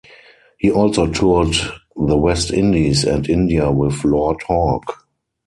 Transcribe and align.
He 0.57 0.71
also 0.71 1.05
toured 1.05 1.53
the 1.95 2.17
West 2.17 2.49
Indies 2.49 3.03
and 3.03 3.29
India 3.29 3.71
with 3.71 4.03
Lord 4.03 4.41
Hawke. 4.47 5.05